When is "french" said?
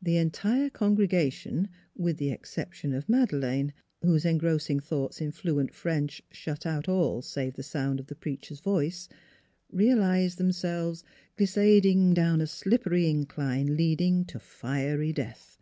5.74-6.22